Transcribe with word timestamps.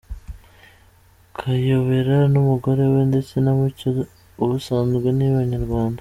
Kayobera 1.37 2.15
n’umugore 2.33 2.83
we 2.93 3.01
ndetse 3.09 3.33
na 3.43 3.51
Mucyo 3.57 3.87
ubusanzwe 4.43 5.07
ni 5.17 5.25
abanyarwanda. 5.31 5.99